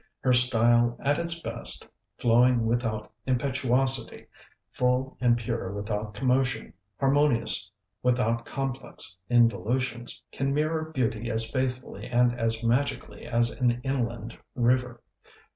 Her 0.21 0.33
style 0.33 0.97
at 0.99 1.19
its 1.19 1.39
best, 1.41 1.87
flowing 2.17 2.65
without 2.65 3.13
impetuosity, 3.27 4.25
full 4.71 5.15
and 5.21 5.37
pure 5.37 5.71
without 5.71 6.15
commotion, 6.15 6.73
harmonious 6.99 7.71
without 8.01 8.43
complex 8.43 9.19
involutions, 9.29 10.19
can 10.31 10.55
mirror 10.55 10.85
beauty 10.91 11.29
as 11.29 11.51
faithfully 11.51 12.07
and 12.07 12.33
as 12.33 12.63
magically 12.63 13.27
as 13.27 13.51
an 13.61 13.79
inland 13.83 14.39
river. 14.55 15.03